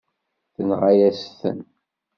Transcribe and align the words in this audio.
Tenɣa-yasen-ten. 0.55 1.59